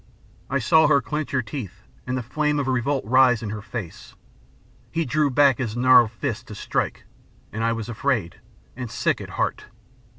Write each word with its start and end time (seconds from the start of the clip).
"I 0.49 0.57
saw 0.57 0.87
her 0.87 0.99
clench 0.99 1.29
her 1.29 1.43
teeth, 1.43 1.83
and 2.07 2.17
the 2.17 2.23
flame 2.23 2.57
of 2.57 2.67
revolt 2.67 3.05
rise 3.05 3.43
in 3.43 3.51
her 3.51 3.61
face. 3.61 4.15
He 4.89 5.05
drew 5.05 5.29
back 5.29 5.59
his 5.59 5.77
gnarled 5.77 6.09
fist 6.09 6.47
to 6.47 6.55
strike, 6.55 7.03
and 7.53 7.63
I 7.63 7.73
was 7.73 7.87
afraid, 7.87 8.39
and 8.75 8.89
sick 8.89 9.21
at 9.21 9.29
heart. 9.37 9.65